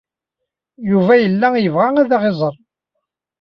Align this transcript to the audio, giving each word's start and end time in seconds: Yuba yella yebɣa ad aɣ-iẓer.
Yuba 0.89 1.13
yella 1.23 1.47
yebɣa 1.57 1.89
ad 2.01 2.11
aɣ-iẓer. 2.15 2.55